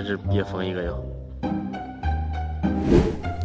[0.00, 1.04] 真是别疯一个哟。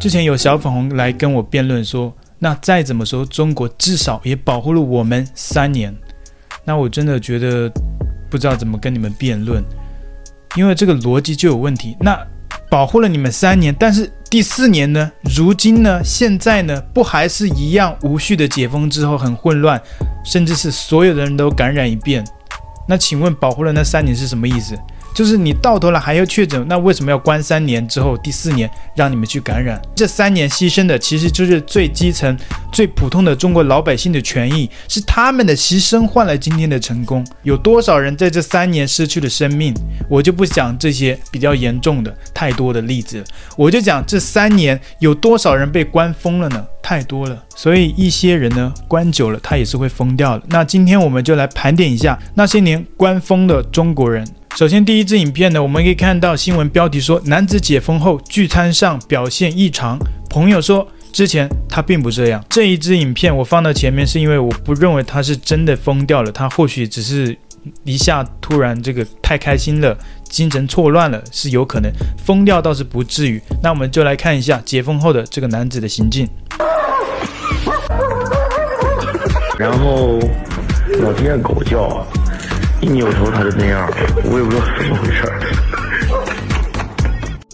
[0.00, 5.94] 之前有小粉红来跟我辩论说，那再怎么说，中国至少也保护了我们三年。
[6.64, 7.70] 那我真的觉得
[8.30, 9.62] 不知道怎么跟你们辩论，
[10.56, 11.94] 因为这个逻辑就有问题。
[12.00, 12.18] 那
[12.70, 15.12] 保护了你们三年，但是第四年呢？
[15.36, 16.02] 如今呢？
[16.02, 16.80] 现在呢？
[16.94, 19.78] 不还是一样无序的解封之后很混乱，
[20.24, 22.24] 甚至是所有的人都感染一遍？
[22.88, 24.74] 那请问保护了那三年是什么意思？
[25.16, 29.80] 就是你到头来还要确诊，那为什么要关三年之后第四年让你们去感染？
[29.94, 32.36] 这三年牺牲的其实就是最基层、
[32.70, 37.26] 最普通的中国老百姓的权益，是他们的牺牲换来今天的成功。
[37.44, 39.72] 有多少人在这三年失去了生命？
[40.06, 43.24] 我就不讲这些比较严重的太多的例子，
[43.56, 46.62] 我就讲这三年有多少人被关疯了呢？
[46.82, 47.42] 太多了。
[47.56, 50.44] 所以一些人呢，关久了他也是会疯掉的。
[50.48, 54.22] 那今天我们就来盘点一下那些年关疯的中国人。
[54.56, 59.98] 首先，第一支影片呢，我们可以看到新闻标题说，男子解封后聚餐上表现异常。
[60.30, 62.42] 朋友说，之前他并不这样。
[62.48, 67.36] 这一支影片我放到前面，是因为我不认为他是真的疯掉了，他或许只是
[67.84, 69.94] 一下突然这个太开心了，
[70.30, 71.92] 精神错乱了，是有可能。
[72.24, 73.38] 疯掉倒是不至于。
[73.62, 76.26] 那我们就来看一下解封后的这个男子的行径。
[79.58, 80.18] 然后
[81.02, 82.06] 老听见狗叫啊。
[82.86, 83.90] 一扭头他就那样，
[84.22, 85.24] 我也不知道怎么回事。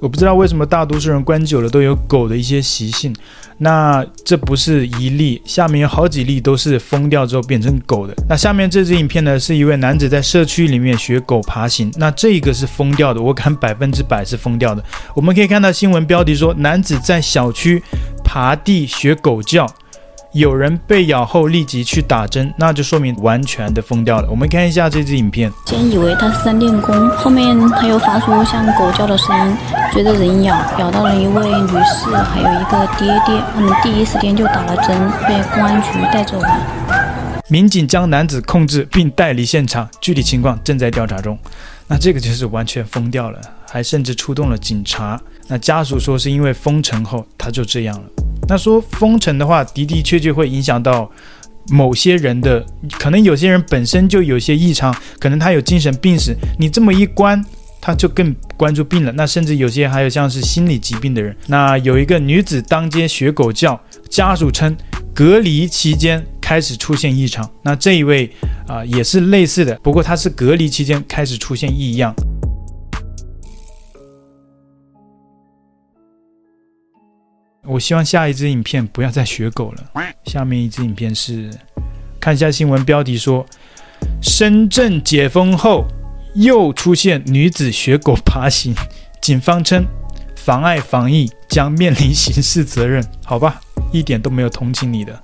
[0.00, 3.14] 我不知道为什么大多数人关久了都有狗的一些习性。
[3.58, 8.14] 那这不是一例，下面有好几例都是疯掉之后变成狗的。
[8.26, 11.92] 那下面这支影片呢，是一位男子在社区里面学狗爬行。
[11.96, 14.82] 那这个是疯掉的，我敢百分之百是疯掉的。
[15.14, 17.82] 我们可以看到新闻标题说，男子在小区
[18.24, 19.66] 爬地学狗叫。
[20.32, 24.28] 有人被咬后立即去打针，那就说明完全的疯掉了。
[24.28, 29.56] 我们看一下这支影片，先以为他是在练功，后面他又发出像狗叫的声音，
[29.90, 36.92] 追着人咬，咬到了一位女士，还有一个爹爹，他们第一时间就打了针，被公安局带走了。
[37.48, 41.38] 民警将男子控制并带离现场，具体情况正在调查中。
[41.86, 45.18] 那这个就是完全疯掉了，还甚至出动了警察。
[45.46, 48.02] 那家属说是因为封城后他就这样了。
[48.48, 51.10] 那说封城的话，的的确确会影响到
[51.70, 52.64] 某些人的，
[52.98, 57.44] 可能有些人本身就有些异常，可能他有精神病史，你这么一关，
[57.80, 59.12] 他就更关注病了。
[59.12, 61.36] 那甚至有些还有像是心理疾病的人。
[61.46, 64.74] 那有一个女子当街学狗叫，家属称
[65.14, 67.48] 隔离期间开始出现异常。
[67.62, 68.30] 那这一位
[68.66, 72.14] 啊、也是类似的，不过他是隔离期间开始出现异样。
[77.68, 79.84] 我希望下一支影片不要再学狗了。
[80.24, 81.50] 下面一支影片是，
[82.18, 83.44] 看一下新闻标题说，
[84.22, 85.84] 深圳解封后
[86.34, 88.74] 又出现女子学狗爬行，
[89.20, 89.84] 警方称
[90.34, 93.04] 妨碍防疫将面临刑事责任。
[93.22, 93.60] 好吧，
[93.92, 95.22] 一点都没有同情你的。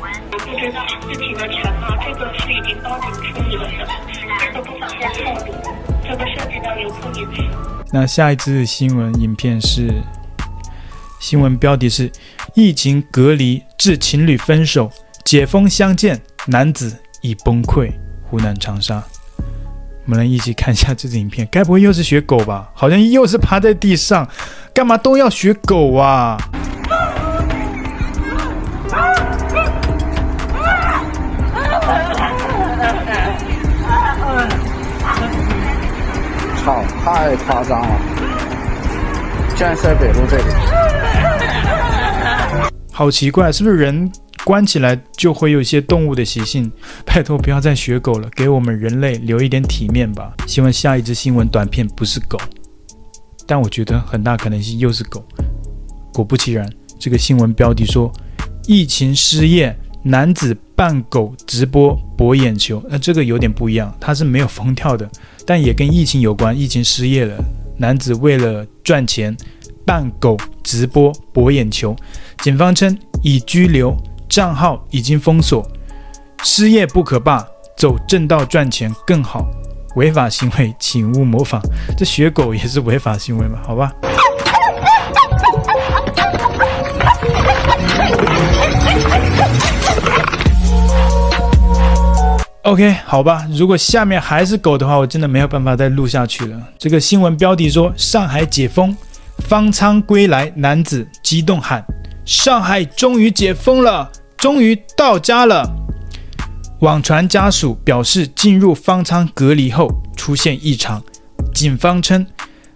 [0.00, 2.12] 我不知道事情的全貌，这
[6.16, 7.79] 个涉及到游客隐私。
[7.92, 9.92] 那下一支新闻影片是，
[11.18, 12.08] 新闻标题是
[12.54, 14.88] “疫情隔离致情侣分手，
[15.24, 17.92] 解封相见，男子已崩溃”。
[18.30, 19.02] 湖南长沙，
[20.04, 21.48] 我们来一起看一下这支影片。
[21.50, 22.70] 该不会又是学狗吧？
[22.74, 24.28] 好像又是趴在地上，
[24.72, 26.38] 干嘛都要学狗啊？
[37.50, 38.00] 夸张了！
[39.56, 40.44] 竟然是在北路这里，
[42.92, 44.08] 好奇怪，是不是人
[44.44, 46.70] 关起来就会有一些动物的习性？
[47.04, 50.32] 拜托，不要再学狗了，给我们人类留一点体面吧。
[50.46, 52.38] 希望下一只新闻短片不是狗，
[53.48, 55.24] 但我觉得很大可能性又是狗。
[56.12, 58.12] 果不其然，这个新闻标题说：
[58.68, 62.82] 疫情失业，男子扮狗直播博眼球。
[62.88, 65.06] 那这个有点不一样，他是没有疯掉的。
[65.44, 67.36] 但也跟疫情有关，疫情失业了，
[67.76, 69.36] 男子为了赚钱
[69.84, 71.94] 扮狗直播博眼球，
[72.38, 73.94] 警方称已拘留，
[74.26, 75.70] 账号已经封锁。
[76.44, 77.46] 失业不可怕，
[77.76, 79.46] 走正道赚钱更好。
[79.96, 81.60] 违法行为，请勿模仿。
[81.94, 83.58] 这学狗也是违法行为嘛？
[83.62, 83.92] 好吧。
[92.64, 96.60] OK，好吧，如果下面还是狗的话，我真的没有办法再录下去了。
[96.78, 98.94] 这个新闻标题说：上海解封，
[99.38, 101.82] 方舱归来，男子激动喊
[102.26, 105.66] ：“上海终于解封了，终于到家了。”
[106.80, 111.02] 网传家属表示进入方舱隔离后出现异常，
[111.54, 112.26] 警方称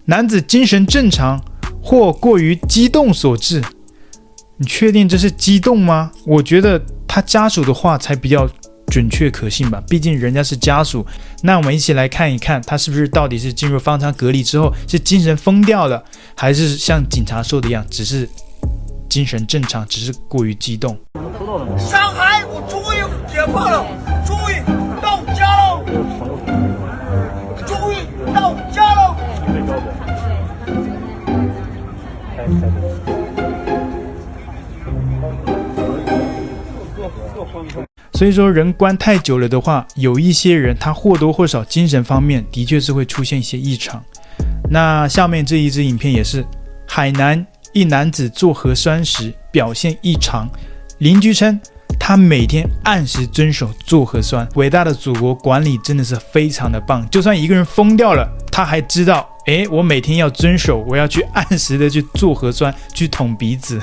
[0.07, 1.39] 男子精神正常
[1.83, 3.63] 或过于激动所致。
[4.57, 6.11] 你确定这是激动吗？
[6.25, 8.49] 我觉得他家属的话才比较
[8.87, 11.05] 准确可信吧，毕竟人家是家属。
[11.43, 16.03] 那我们一起来看一看，他是不是到底是进入方舱隔离之后是精神疯掉了，
[16.37, 18.29] 还是像警察说的一样，只是
[19.09, 20.97] 精神正常，只是过于激动。
[21.79, 22.99] 上海，我终于
[23.29, 23.85] 解放了，
[24.25, 24.63] 终于
[25.03, 25.83] 到家了，
[27.67, 27.97] 终于
[28.33, 29.17] 到家了。
[38.15, 44.03] 所以说，人关太久了的话，有一些人他或多或少精神方面的确是会出现一些异常。
[44.71, 46.45] 那下面这一支影片也是，
[46.87, 50.49] 海南一男子做核酸时表现异常，
[50.99, 51.61] 邻居称
[51.99, 54.49] 他每天按时遵守做核酸。
[54.55, 63.81] 伟大的祖国管理真的是非常的棒，就算一个人疯掉了，他还知道，诶，我每天要遵守，我要去按时的去做核酸，去捅鼻子。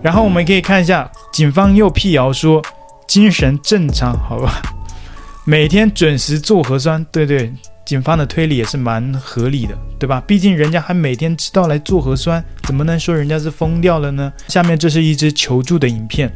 [0.00, 2.62] 然后我们可以看一下，警方又辟谣说
[3.06, 4.62] 精神正常，好吧？
[5.44, 7.52] 每天准时做核酸，对对，
[7.84, 10.22] 警方的推理也是蛮合理的，对吧？
[10.26, 14.32] 毕竟人家还每天知道来做核酸，怎么能说人家是疯掉了呢？
[14.46, 16.32] 下面这是一支求助的影片，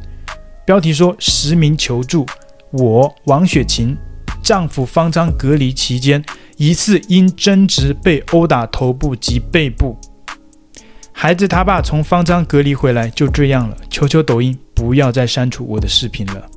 [0.66, 2.26] 标题说实名求助：
[2.72, 3.96] 我王雪琴，
[4.42, 6.22] 丈夫方舱隔离期间
[6.62, 9.98] 疑似因争执被殴打头部及背部。
[11.10, 16.48] 孩子他爸从方舱隔离回来就这样了，求求抖音不要再删除我的视频了。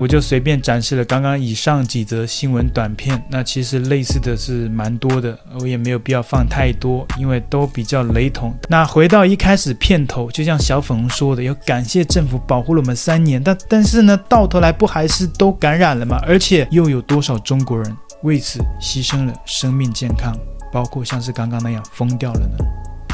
[0.00, 8.56] 我就随便展示了刚刚以上几则新闻短片，那其实类似的是蛮多的，我也没有必要放太多，因为都比较雷同。
[8.66, 16.18] 那回到一开始片头，就像小粉红说的，要感谢政府保护了我们三年，但但是呢，到头来不还是都感染了吗？
[16.26, 20.34] 而且又有多少中国人为此牺牲了生命健康，
[20.72, 22.56] 包括像是刚刚那样疯掉了呢？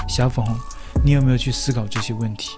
[0.08, 0.56] 小粉红，
[1.04, 2.50] 你有没有去思考这些问题？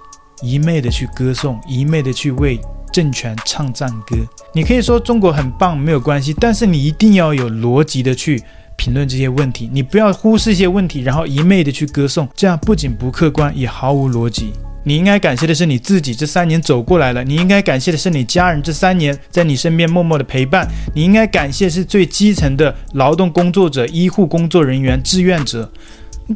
[0.42, 2.60] 一昧的去歌颂，一昧的去为。
[2.92, 4.16] 政权唱赞歌，
[4.52, 8.42] 你可以说中国很棒，没有关系，但是你一定要有逻辑的去
[8.76, 14.52] 评论这些问题，你不要忽视一些问题，然后一昧的去歌颂，这样不仅不客观，也毫无逻辑。
[14.84, 25.70] 你应该感谢的是你自己这三年走过来了，你应该感谢的是你家人这三年在你身边默默的陪伴，你应该感谢是最基层的劳动工作者、医护工作人员、志愿者，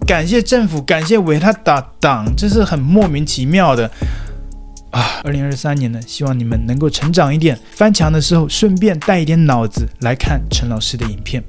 [0.07, 3.91] 感谢政府，感谢伟大党，这是很莫名其妙的。
[4.93, 7.59] 啊，二零二三年呢，希望你们能够成长一点。
[7.73, 11.43] 翻墙的时候，顺便带一点脑子来看陈老师的影片。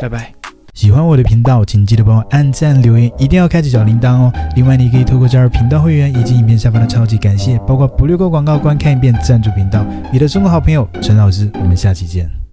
[0.00, 0.32] 拜拜。
[0.74, 4.32] 喜欢我的频道，请记得帮我按赞、留言，一定要开启小铃铛哦。
[4.56, 9.86] 另外，你可以透过加入频道会员以及影片下方的超级感谢，包括不略过广告、观看一遍赞助频道。
[10.12, 12.43] 你的中国好朋友陈老师，我们下期见。